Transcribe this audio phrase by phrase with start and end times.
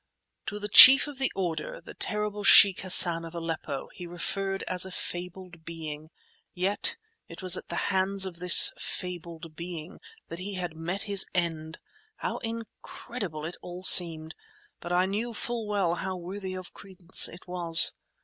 [0.47, 4.83] To the Chief of the Order, the terrible Sheikh Hassan of Aleppo, he referred as
[4.83, 6.09] a "fabled being";
[6.55, 6.95] yet
[7.27, 11.77] it was at the hands of this "fabled being" that he had met his end!
[12.15, 14.33] How incredible it all seemed.
[14.79, 17.91] But I knew full well how worthy of credence it was.